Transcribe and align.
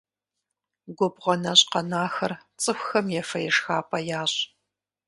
Губгъуэ 0.97 1.35
нэщӏ 1.41 1.63
къэнахэр 1.71 2.31
цӏыхухэм 2.61 3.07
ефэ-ешхапӏэ 3.21 3.99
ящӏ. 4.21 4.37